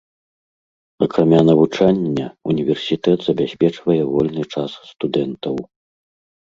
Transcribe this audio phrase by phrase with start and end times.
[1.05, 5.55] Акрамя навучання, універсітэт забяспечвае вольны час студэнтаў.